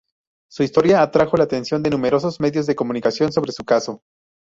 [0.49, 4.01] Su historia atrajo la atención de numerosos medios de comunicación sobre su caso.